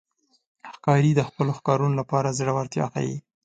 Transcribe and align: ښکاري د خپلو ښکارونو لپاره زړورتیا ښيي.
ښکاري 0.75 1.11
د 1.15 1.21
خپلو 1.27 1.51
ښکارونو 1.59 1.93
لپاره 2.01 2.35
زړورتیا 2.39 2.85
ښيي. 2.93 3.15